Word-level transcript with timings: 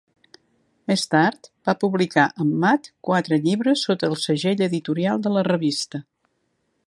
Més 0.91 1.03
tard, 1.11 1.49
va 1.69 1.75
publicar 1.83 2.23
amb 2.45 2.55
Mad 2.63 2.89
quatre 3.09 3.39
llibres 3.47 3.85
sota 3.89 4.09
el 4.13 4.17
segell 4.25 4.67
editorial 4.71 5.25
de 5.27 5.35
la 5.37 5.45
revista. 5.51 6.03